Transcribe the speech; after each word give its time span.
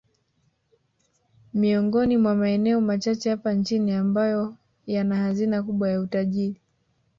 Miongoni 1.53 2.17
mwa 2.17 2.35
maeneo 2.35 2.81
machache 2.81 3.29
hapa 3.29 3.53
nchini 3.53 3.91
ambayo 3.91 4.55
yana 4.87 5.15
hazina 5.15 5.63
kubwa 5.63 5.89
ya 5.89 5.99
utajiri 5.99 6.61